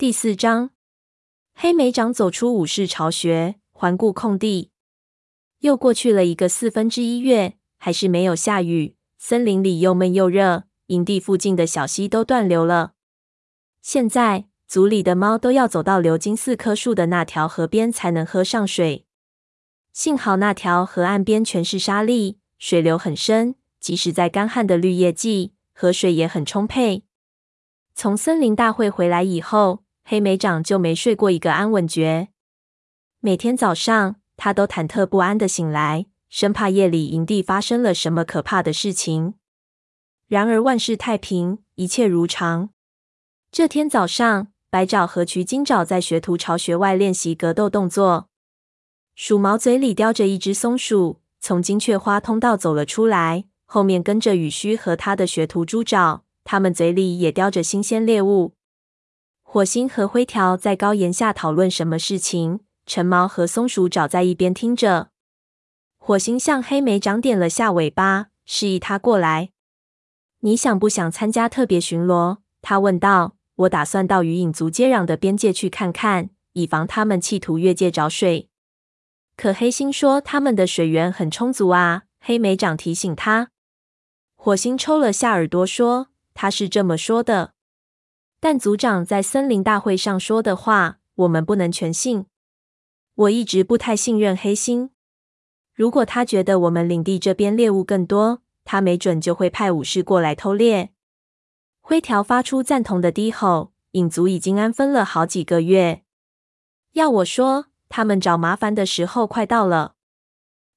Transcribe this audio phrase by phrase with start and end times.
[0.00, 0.70] 第四章，
[1.56, 4.70] 黑莓长走出武士巢穴，环顾空地。
[5.58, 8.94] 又过去了一个四分之一月，还是没有下雨。
[9.18, 12.92] 森林里又闷又热，营地附近的小溪都断流了。
[13.82, 19.04] 现在，组里的猫都要走到流经四棵树的那条河边才能喝上水。
[19.92, 27.02] 幸好那条河岸边全是沙砾，水流很深，即使在干旱的绿叶季，河水也很充沛。
[27.96, 32.28] 从森林大会回来以后，黑莓长就没睡过一个安稳觉。
[33.20, 39.34] 每天早上，他都忐忑不安的醒来，生怕夜里营地发生了什么可怕的事情。
[40.26, 42.70] 然而万事太平，一切如常。
[43.52, 48.30] 这天早上，白爪和渠金爪在学徒巢穴外练习格斗动作。
[49.14, 58.54] 鼠毛嘴里叼着一只松鼠，从金雀花通道走了出来，后面跟着羽须和他的学徒猪爪，他们嘴里也叼着新鲜猎物。
[59.50, 65.08] 火星和灰条在高岩下讨论什么事情，橙毛和松鼠爪在一边听着。
[65.96, 69.48] 火星向黑莓长点了下尾巴，示意他过来。
[70.40, 72.36] 你想不想参加特别巡逻？
[72.60, 73.36] 他问道。
[73.56, 78.50] 我打算到与影族接壤的边界去看看，以防他们企图越界找水。
[79.34, 82.02] 可黑星说他们的水源很充足啊。
[82.20, 83.48] 黑莓长提醒他。
[84.36, 87.54] 火星抽了下耳朵说：“他是这么说的。”
[88.40, 92.26] 但族长在森林大会上说的话，我们不能全信。
[93.14, 94.90] 我一直不太信任黑心。
[95.74, 100.90] 如果他觉得我们领地这边猎物更多，他没准就会派武士过来偷猎。
[101.80, 103.72] 灰条发出赞同的低吼。
[103.92, 106.02] 影族已经安分了好几个月。
[106.92, 109.94] 要我说，他们找麻烦的时候快到了。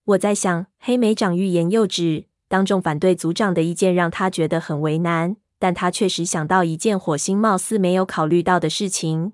[0.05, 5.35] 我在想，黑莓长欲言又止，当众反对族长的意见，让他觉得很为难。
[5.61, 9.33] 但他确实想到一件火星貌似没有考虑到的事情。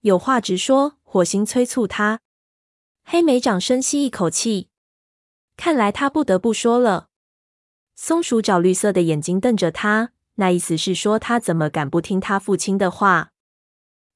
[0.00, 2.20] 有话直说，火星催促他。
[3.04, 4.70] 黑莓长深吸一口气，
[5.54, 7.08] 看来他不得不说了。
[7.94, 13.28] 松鼠找绿色的眼睛瞪着他，那意思是说他怎么敢不听他父亲的话？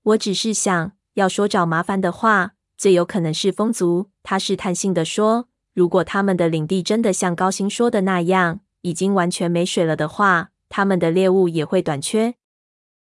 [0.04, 4.08] 我只是想要说找麻烦的话，最有可能是风族。
[4.22, 12.36] 他试探性地说：“如果他们的领地真的像高星说的那样，已经完全没水了的话。”他们的猎物也会短缺。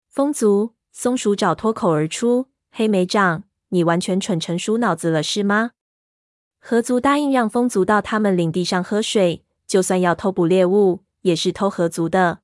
[0.08, 5.72] 风族松鼠爪脱口而出：“黑莓长，你完全蠢成鼠脑子了，是吗？”
[6.62, 12.38] 河族答应让风族到他们领地上喝水，就算要偷捕猎物，也是偷河族的。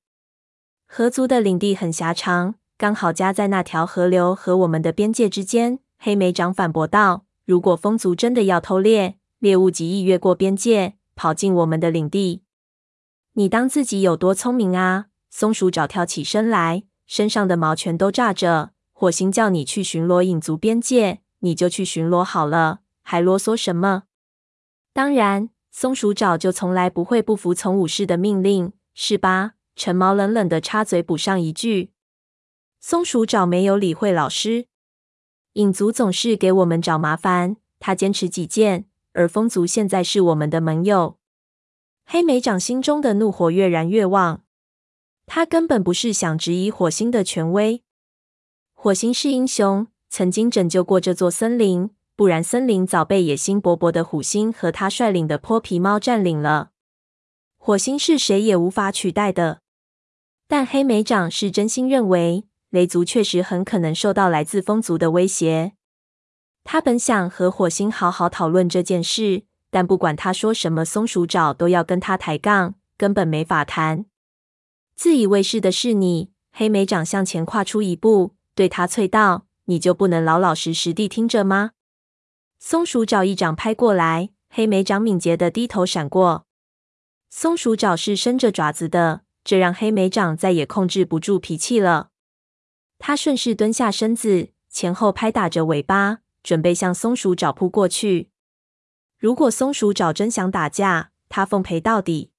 [0.89, 5.79] 河族的领地很狭长，刚好夹在那条河流和我们的边界之间。
[6.01, 12.43] 黑莓长反驳道：“如果风族真的要偷猎，猎物极易越过边界，跑进我们的领地。”
[13.35, 15.07] 你当自己有多聪明啊？
[15.35, 18.73] 松鼠爪跳起身来，身上的毛全都炸着。
[18.93, 24.03] 火星叫你去巡逻影族边界，你就去巡逻好了，还啰嗦什么？
[24.93, 29.55] 当然，松鼠爪就从来不会不服从武士的命令，是吧？
[29.75, 31.93] 陈毛冷冷的插嘴补上一句。
[32.79, 34.67] 松鼠爪没有理会老师。
[35.55, 38.85] 影族总是给我们找麻烦，他坚持己见，
[39.15, 41.17] 而风族现在是我们的盟友。
[42.05, 44.42] 黑莓长心中的怒火越燃越旺，
[45.35, 47.83] 他根本不是想质疑火星的权威。
[48.75, 56.73] 火星是英雄，曾经拯救过这座森林，不然森林早被野心勃勃的虎星和他率领的泼皮猫占领了。
[57.57, 59.63] 火星是谁也无法取代的。
[60.47, 65.73] 但黑莓长是真心认为雷族确实很可能受到来自风族的威胁。
[66.63, 69.45] 他本想和火星好好讨论这件事。
[69.71, 74.05] 但不管他说什么，松鼠爪都要跟他抬杠，根本没法谈。
[74.95, 81.73] 自以为是的是你，黑莓长向前跨出一步，对他啐道：“你就不能老老实实地听着吗？”
[82.59, 86.47] 松鼠爪一掌拍过来，黑莓长敏捷地低头闪过。
[87.29, 92.11] 松鼠爪是伸着爪子的，这让黑莓长再也控制不住脾气了。
[92.99, 98.31] 他顺势蹲下身子，前后拍打着尾巴，准备向松鼠爪扑过去。
[99.19, 102.32] 如果松鼠爪真想打架，他奉陪到底。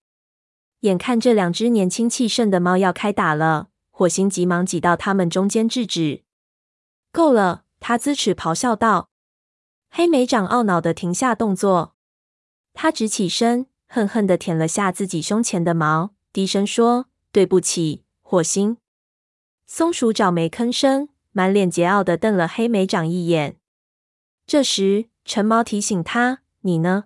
[0.84, 6.24] 眼看这两只年轻气盛的猫要开打了，火星急忙挤到他们中间制止。
[7.12, 7.64] 够了！
[7.80, 9.10] 他龇齿咆哮道。
[9.90, 11.96] 黑莓长懊恼地停下动作，
[12.74, 18.78] 他直起身，恨恨地舔了下自己胸前的毛，低声说：“对不起，火星。”
[19.66, 23.58] 松鼠爪没吭声，满脸桀骜地瞪了黑莓长一眼。
[24.46, 26.42] 这时，橙毛提醒他。
[26.62, 27.06] 你呢？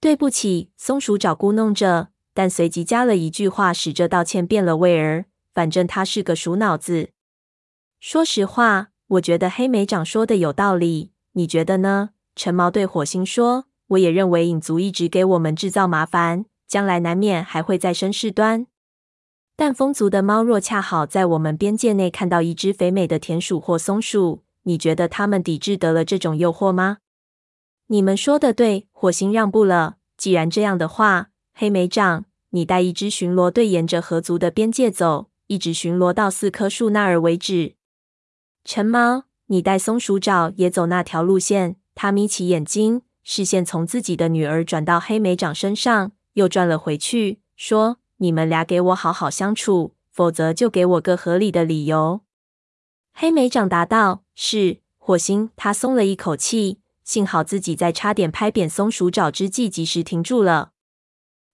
[0.00, 5.26] 对不起，松鼠爪咕噥着，但随即加了一句话，使这道歉变了味儿。
[5.52, 7.10] 反正他是个鼠脑子。
[7.98, 11.12] 说实话，我觉得黑莓长说的有道理。
[11.32, 12.10] 你觉得呢？
[12.36, 18.66] 陈毛对火星说：“我也认为影族一直给我们制造麻烦，将来难免还会再生事端。
[19.56, 26.98] 但风族的猫若恰好在我们边界内看到一只肥美的田鼠或松鼠，你觉得他们抵制得了这种诱惑吗？”
[27.88, 29.96] 你们说的对，火星让步了。
[30.16, 31.29] 既然这样的话，
[31.60, 37.74] 黑莓长，你带一支巡逻队沿着河族的边界走，一直巡逻到四棵树那儿为止。
[38.64, 41.76] 陈猫，你带松鼠爪也走那条路线。
[41.94, 52.22] 他眯起眼睛，视线从自己的女儿转到黑莓长身上，又转了回去，说：“你们俩给我好好相处，否则就给我个合理的理由。”
[53.12, 60.70] 黑莓长答道：“是。”火星，他松了一口气，幸好自己在差点拍扁松鼠爪之际及时停住了。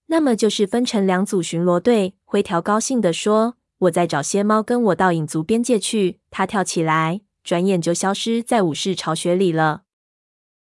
[0.06, 2.14] 那么就是分成两组巡逻队。
[2.25, 9.82] 灰条高兴地说：“我再找些猫跟我到影族边界去。”他跳起来，转眼就消失在武士巢穴里了。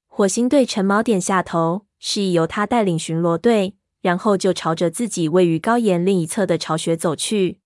[0.06, 7.60] 火星对陈毛点下头，示意由他带领巡逻队，然后就朝着自己位于高岩另一侧的巢穴走去。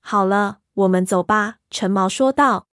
[0.00, 2.68] 好了，我们走吧。”陈毛说道。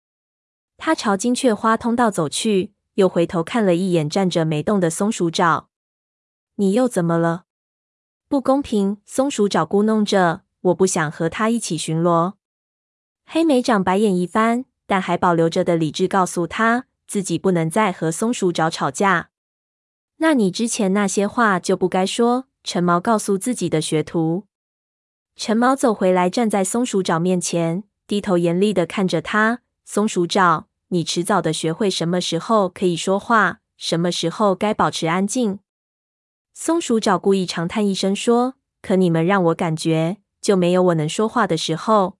[0.77, 5.69] 他朝金雀花通道走去，又回头看了一眼站着没动的松鼠爪。
[6.55, 7.42] “你又怎么了
[8.33, 12.33] ？”“不公平！”松鼠爪咕弄着，“我不想和他一起巡逻。”
[13.29, 16.85] 黑莓长白眼一翻，但还保留着的理智告诉他。
[17.05, 19.29] 自己不能再和松鼠爪吵架，
[20.17, 22.45] 那你之前那些话就不该说。
[22.63, 24.47] 陈毛告诉自己的学徒。
[25.35, 29.59] 陈毛走回来，站在松鼠爪面前，低头严厉的看着他。
[29.85, 35.59] 松鼠爪，你迟早的学会什么时候可以说话，什么时候该保持安静。
[36.55, 42.17] 松鼠爪故意长叹一声说：“可你们让我感觉就没有我能说话的时候。”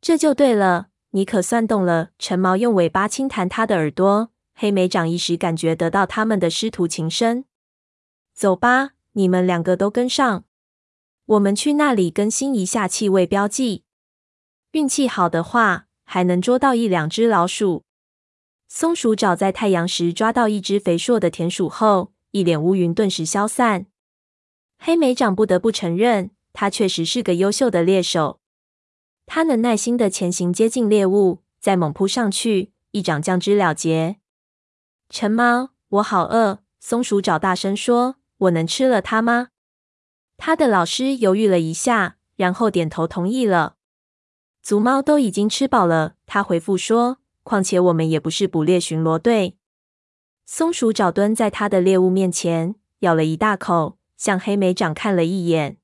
[0.00, 0.86] 这就对了。
[1.10, 2.10] 你可算懂了。
[2.20, 7.44] 陈毛用尾巴轻弹他的耳朵，黑莓长一时感觉得到他们的师徒情深。
[8.32, 10.44] 走吧，你们两个都跟上，
[11.26, 13.82] 我们去那里更新一下气味标记。
[14.70, 17.82] 运气好的话，还能捉到一两只老鼠。
[18.68, 23.86] 松鼠爪在太阳时抓到一只肥硕的田鼠后，一脸乌云顿时消散。
[24.78, 28.40] 黑莓长不得不承认，他确实是个优秀的猎手。
[29.26, 34.16] 他能耐心的前行，接近猎物，再猛扑上去，一掌将之了结。
[35.08, 36.60] 陈猫，我好饿。
[36.80, 39.48] 松鼠爪大声说：“我能吃了它吗？”
[40.38, 43.76] 他的老师犹豫了一下，然后点头同意了。
[44.62, 49.58] 族猫都已经吃饱了，他回复说：“况且我们也不是捕猎巡逻队。”
[50.52, 55.76] 松鼠爪蹲在他的猎物面前，咬了一大口，向黑莓长看了一眼。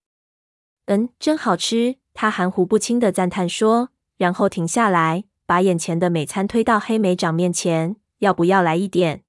[0.86, 1.98] 嗯，真好吃。
[2.12, 7.94] 他含糊不清的赞叹说，然后停下来，把眼前的美餐推到黑莓长面前。
[8.18, 9.22] 要不要来一点？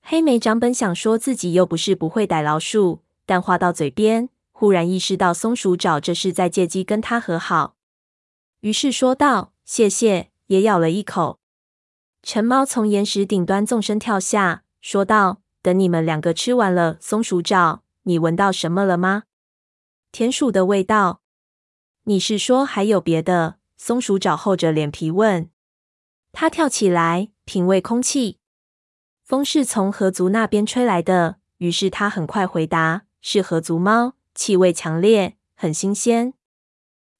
[0.00, 7.74] 黑莓长本想说自己又不是不会逮老鼠，但话到嘴边，忽然意识到松鼠爪这是在借机跟他和好，
[8.60, 11.40] 于是说道：“谢谢。”也咬了一口。
[12.26, 19.24] 陈猫从岩石顶端纵身跳下，说道：“等你们两个吃完了，松鼠爪，你闻到什么了吗？
[20.10, 21.20] 田鼠的味道。”
[22.04, 23.56] 你是说还有别的？
[23.76, 25.50] 松鼠爪厚着脸皮问。
[26.32, 28.38] 他跳起来，品味空气。
[29.22, 36.32] 风是从河族那边吹来的，于是他很快回答：“是河族猫，气味强烈，很新鲜。”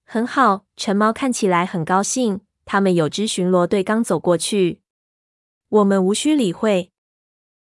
[0.07, 2.40] 很好，陈猫看起来很高兴。
[2.64, 4.81] 他们有支巡逻队刚走过去，
[5.75, 6.93] 我们无需理会。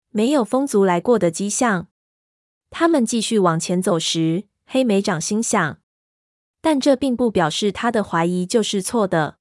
[0.09, 1.89] 没有风族来过的迹象。
[2.71, 5.79] 他们继续往前走时，黑莓长心想。
[6.63, 9.37] 但这并不表示他的怀疑就是错的。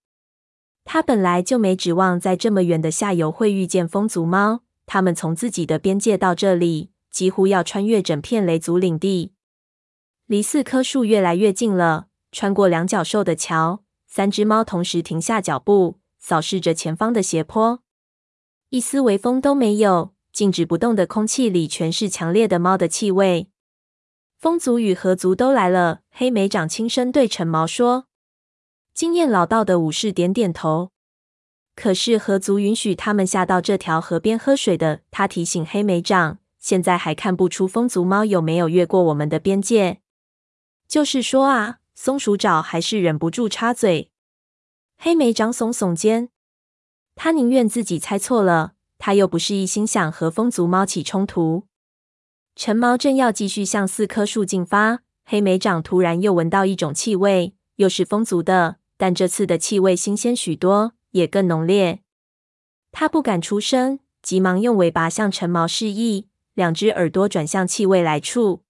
[0.84, 4.64] 他本来就没指望在这么远的下游会遇见风族猫。
[4.86, 9.34] 他们从自己的边界到这里，几乎要穿越整片雷族领地，
[10.26, 12.08] 离四棵树越来越近了。
[12.34, 17.82] 穿过两角兽的桥，三只猫同时停下脚步，扫视着前方的斜坡。
[18.70, 23.50] 一丝微风都没有，静止不动的空气里全是强烈的猫的气味。
[24.38, 28.08] 风族与河族都来了，黑莓长轻声对陈毛说。
[28.94, 30.92] 经验老道的武士点点头。
[31.76, 36.40] 可是河族允许他们下到这条河边喝水的，他提醒黑莓长。
[36.60, 40.02] 现在还看不出风族猫有没有越过我们的边界。
[40.88, 44.12] 就是说啊，松鼠爪还是忍不住插嘴。
[44.98, 46.30] 黑莓长耸耸肩，
[47.20, 51.64] 他宁愿自己猜错了，他又不是一心想和风族猫起冲突。
[52.56, 62.02] 陈毛正要继续向四棵树进发，黑莓长突然又闻到一种气味，又是风族的，但这次的气味新鲜许多，也更浓烈。
[62.92, 68.62] 他不敢出声，急忙用尾巴向陈毛示意，两只耳朵转向气味来处。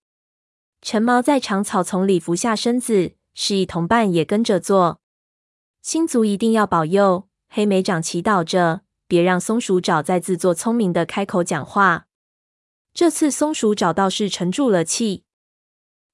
[0.82, 5.01] 陈毛在长草丛里伏下身子，示意同伴也跟着做。
[5.82, 7.27] 星族一定要保佑，
[7.58, 12.06] 黑莓长祈祷着，别让松鼠爪再自作聪明的开口讲话。
[12.94, 15.24] 这次松鼠爪倒是沉住了气，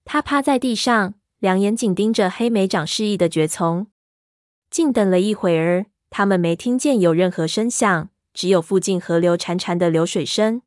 [0.06, 3.88] 它趴在地上，两眼紧盯着黑莓长示意的蕨丛。
[4.70, 10.62] 静等了一会儿，他们没听见有任何声响，只有附近河流潺潺的流水声。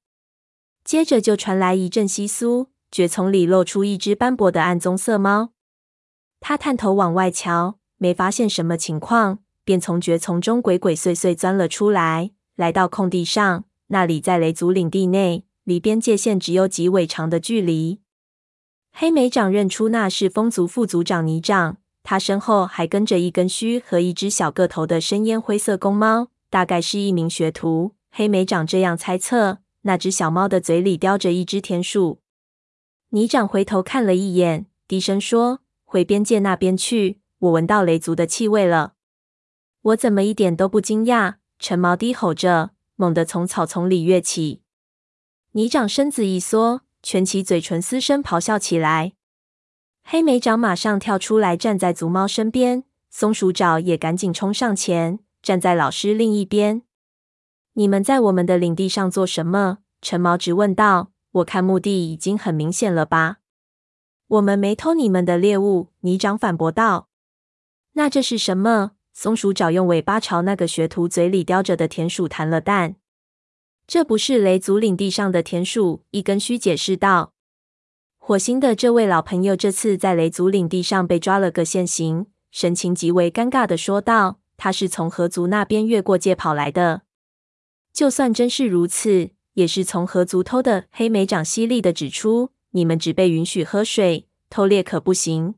[0.84, 5.52] 接着就传来一阵窸窣，蕨丛里露出一只斑驳的暗棕色猫。
[6.40, 13.64] 他探头往外瞧，没发现什么情况，便从蕨丛中鬼鬼祟祟钻了出来，来到空地上。
[13.88, 15.44] 那里在雷族领地内。
[15.64, 17.98] 离边界线只有几尾长的距离。
[18.92, 27.96] 黑莓长认出那是风族副族长泥长，他身后还跟着一根须和一只小个头的深烟灰色公猫，大概是一名学徒。
[28.12, 29.58] 黑莓长这样猜测。
[29.82, 32.20] 那只小猫的嘴里叼着一只田鼠。
[33.10, 38.94] 泥长回头看了一眼，低声说：“回边界那边去，我闻到雷族的气味了。”
[39.86, 41.36] 我怎么一点都不惊讶？
[41.60, 44.60] 陈毛低吼着，猛地从草丛里跃起。
[45.52, 49.12] 泥长身子一缩，蜷起嘴唇，嘶声咆哮起来。
[50.02, 52.82] 黑莓长马上跳出来，站在族猫身边。
[53.10, 56.82] 松鼠爪也赶紧冲上前，站在老师另一边。
[57.74, 59.78] 你们在我们的领地上做什么？
[60.02, 61.12] 陈毛直问道。
[61.30, 63.36] 我看目的已经很明显了吧？
[64.26, 67.08] 我们没偷你们的猎物，泥长反驳道。
[67.92, 68.95] 那这是什么？
[69.18, 72.96] 松鼠爪用尾巴朝那个学徒嘴里叼着的田鼠弹了弹。
[73.86, 77.32] 这不是雷族领地上的田鼠，一根须解释道。
[78.18, 87.00] 火星的这位老朋友这次在雷族领地上被抓了个现行，神情极为尴尬的说道：“他是从河族那边越过界跑来的。
[87.94, 95.54] 就算真是如此，也是从河族偷的。”黑莓长犀利的指出：“你们只被允许喝水，偷猎可不行。”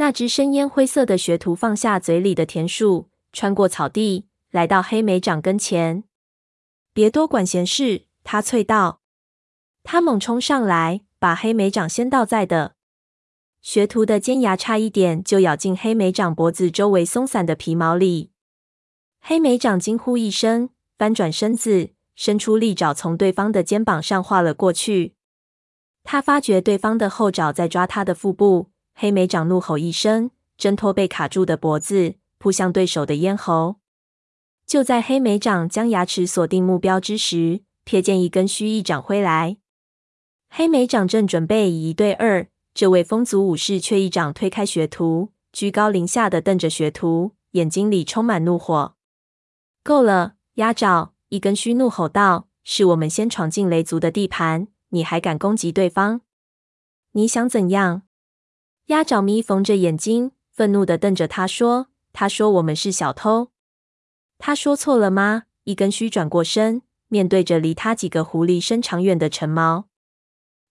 [0.00, 6.04] 那只深烟灰色的学徒放下嘴里的甜树，穿过草地，来到黑莓长跟前。
[6.92, 8.06] 别多管闲事！
[8.22, 9.00] 他啐道。
[9.82, 12.76] 他猛冲上来，把黑莓长掀倒在的
[13.60, 18.30] 学徒的尖牙差一点就咬进黑莓长脖子周围松散的皮毛里。
[19.20, 25.16] 黑莓长惊呼一声，翻转身子，伸出利爪从对方的肩膀上划了过去。
[26.04, 33.76] 他发觉对方的后爪在抓他的腹部，黑莓长怒吼一声，挣脱被卡住的脖子，扑向对手的咽喉。
[34.66, 39.58] 就在黑莓长将牙齿锁定目标之时，瞥见一根须一掌挥来。
[40.50, 48.96] 黑莓长正准备以一对二，这位风族武士却一掌推开学徒，居高临下的瞪着学徒，眼睛里充满怒火。
[49.84, 51.14] 够了，鸭爪！
[51.28, 56.22] 一根须怒吼道：“是我们先闯进雷族的地盘，你还敢攻击对方？
[57.12, 58.02] 你想怎样？”
[58.88, 63.50] 鸭爪咪缝着眼睛，愤怒的瞪着他说：“他说我们是小偷。”
[64.38, 65.42] 他说错了吗？
[65.64, 69.88] 一根须转过身，面对着离他几个狐狸身长远的陈毛。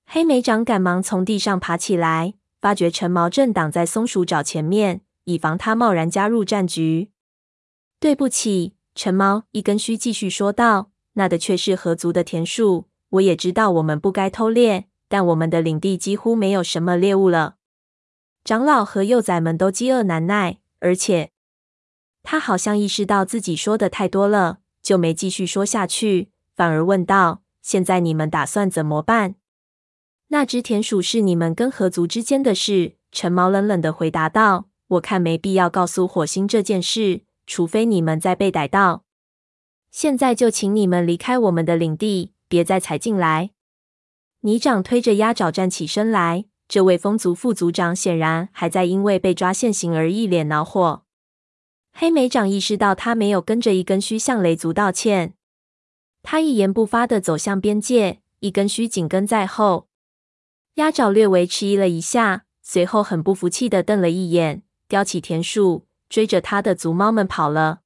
[0.07, 7.11] 黑莓长赶忙从地上爬起来，发觉陈毛正挡在松鼠爪前面，以防他贸然加入战局。
[7.99, 9.43] 对不起，陈毛。
[9.51, 12.87] 一根须继续说道：“那的确是河族的田鼠。
[13.09, 17.56] 我也知道我们不该偷猎，但我们的领地几乎没有什么猎物了。
[18.47, 21.31] 长老和幼崽们都饥饿难耐，而且……”
[22.23, 29.35] 他好像意识到自己说的太多了，就没继续说下去，反而问道：“现在你们打算怎么办？”
[30.29, 39.03] 那只田鼠是你们跟河族之间的事。”陈毛冷冷的回答道：“我看没必要告诉火星这件事，除非你们再被逮到。
[39.91, 43.49] 现在就请你们离开我们的领地，别再踩进来。”
[44.41, 51.03] 泥长推着鸭爪站起身来，这位风族副族长显然还在因为被抓现行而一脸恼火。
[51.93, 55.33] 黑莓长意识到他没有跟着一根须向雷族道歉，
[56.21, 59.87] 他一言不发地走向边界，一根须紧跟在后。
[60.75, 67.79] 鸭爪略微迟疑了一下，随后很不服气地瞪了一眼，叼起田鼠，追着他的族猫们跑了。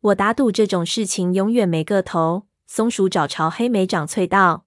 [0.00, 2.46] 我打赌这种事情永远没个头。
[2.66, 4.66] 松鼠爪朝黑莓长啐道，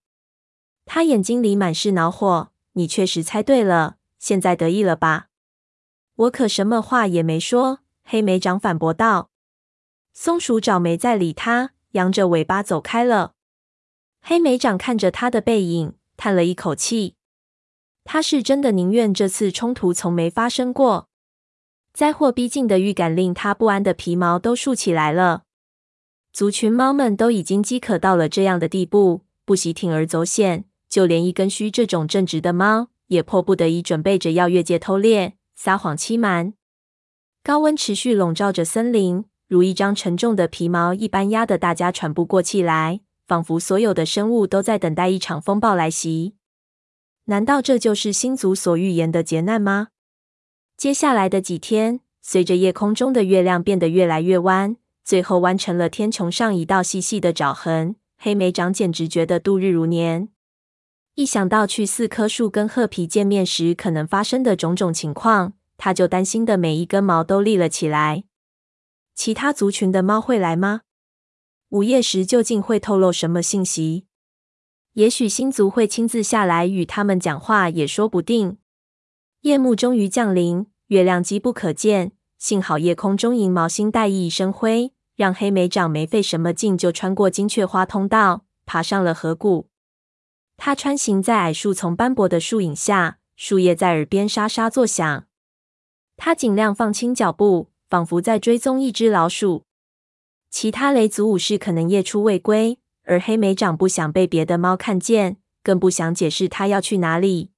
[0.86, 2.52] 他眼睛里满是恼火。
[2.74, 5.28] 你确实猜对了，现在得意了吧？
[6.16, 7.80] 我可什么话也没说。
[8.04, 9.30] 黑莓长反驳道
[10.14, 13.34] ：“松鼠爪没再理他，扬着尾巴走开了。”
[14.22, 17.16] 黑莓长看着他的背影，叹了一口气。
[18.04, 21.08] 他是真的宁愿这次冲突从没发生过。
[21.94, 25.44] 灾祸逼近的预感令他不安的皮毛都竖起来了。
[26.34, 36.54] 族群猫们都已经饥渴到了这样的地步，不惜铤而走险，就连一根须这种正直的猫，也迫不得已准备着要越界偷猎、撒谎欺瞒。
[37.42, 46.36] 高温持续笼罩着森林，如一张沉重的皮毛一般压得大家喘不过气来，仿佛所有的生物都在等待一场风暴来袭。
[47.26, 49.88] 难道这就是星族所预言的劫难吗？
[50.76, 60.28] 接下来的几天，随着夜空中的月亮变得越来越弯，最后弯成了天穹上一道细细的爪痕，黑莓长简直觉得度日如年。
[61.16, 68.24] 一想到去四棵树跟褐皮见面时可能发生的种种情况，他就担心的每一根毛都立了起来。
[69.14, 70.82] 其他族群的猫会来吗？
[71.70, 74.06] 午夜时究竟会透露什么信息？
[74.94, 78.58] 也许星族会亲自下来与他们讲话，也说不定。
[79.42, 89.71] 夜幕终于降临，月亮机不可见，幸好夜空中银毛星带熠熠生辉，让黑莓长没费什么劲就穿过金雀花通道，爬上了河谷。
[90.64, 95.26] 他穿行在矮树丛斑驳的树影下，树叶在耳边沙沙作响。
[96.18, 99.66] 他尽量放轻脚步，仿佛在追踪一只老鼠。
[100.52, 107.50] 其他雷族武士可能夜出未归，而黑莓长不想被别的猫看见，更不想解释他要去哪里。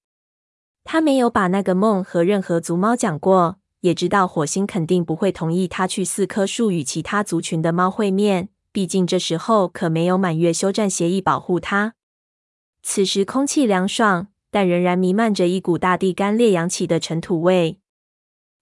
[0.85, 11.95] 他没有把那个梦和任何族猫讲过，也知道火星肯定不会同意他去四棵树与其他族群的猫会面，毕竟这时候可没有满月休战协议保护他。
[12.85, 17.79] 此时空气凉爽，但仍然弥漫着一股大地干裂扬起的尘土味。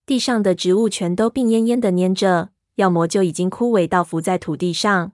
[0.05, 5.11] 地上的植物全都病恹恹的蔫着，要么就已经枯萎到伏在土地上。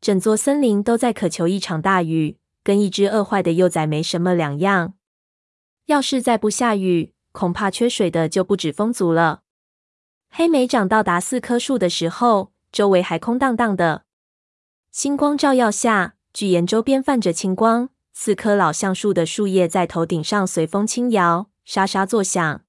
[0.00, 4.94] 整座森林都在渴求一场大雨，跟一只饿坏的幼崽没什么两样。
[5.86, 9.42] 要是再不下雨，恐怕缺水的就不止风族了。
[10.28, 14.04] 黑莓长到达四棵树的时候，周围还空荡荡的，
[14.90, 17.88] 星光照耀下，巨岩周边泛着青光。
[18.20, 22.64] 四棵老橡树的树叶在头顶上随风轻摇，沙沙作响。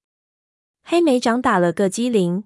[0.84, 2.44] 黑莓长打了个激灵，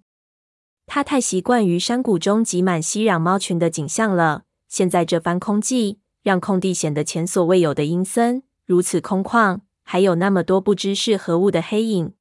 [0.85, 4.45] 他太习惯于山谷中挤满熙攘猫群的景象了。
[4.69, 12.13] 现在这番空寂，让空地显得前所未有的阴森，如此空旷，还有那么多不知是何物的黑影。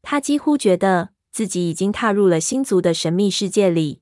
[0.00, 4.00] 他几乎觉得自己已经踏入了星族的神秘世界里。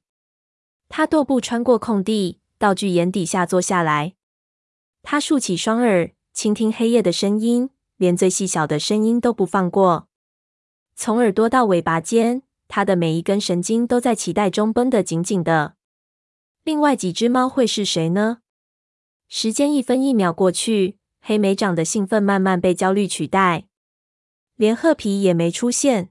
[0.88, 4.14] 他踱步穿过空地，到巨岩底下坐下来。
[5.02, 10.08] 他竖起双耳，倾听黑夜的声音，连最细小的声音都不放过。
[10.94, 15.76] 从耳朵到尾巴间，他的每一根神经都在期待中绷得紧紧的。
[16.64, 18.38] 另外几只猫会是谁呢？
[19.28, 23.68] 时间一分一秒过去，黑莓长的兴奋慢慢被焦虑取代。
[24.56, 26.10] 连褐皮也没出现。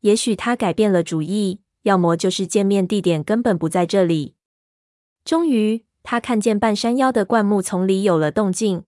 [0.00, 4.34] 也许他改变了主意，要么就是见面地点根本不在这里。
[5.24, 5.87] 终于。
[6.10, 8.84] 他看见半山腰的灌木丛里有了动静，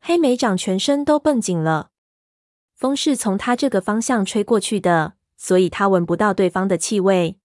[0.00, 1.90] 黑莓长全身都绷紧了。
[2.76, 7.40] 风是从他这个方向吹过去的，所以他闻不到对方的气味。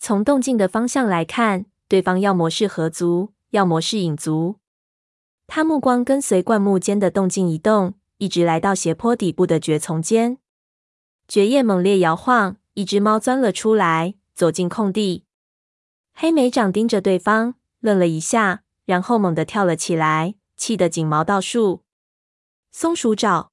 [0.00, 4.56] 从动静的方向来看，对方要么是河族，要么是影族。
[5.46, 10.38] 他目光跟随灌木间的动静移动，一直来到斜坡底部的蕨丛间。
[11.28, 15.26] 蕨叶猛烈摇晃，一只猫钻了出来，走进空地。
[16.12, 17.54] 黑莓长盯着对方。
[17.80, 21.82] 愣了一下，然后猛地跳了起来，气得紧毛倒竖。
[22.70, 23.49] 松鼠爪。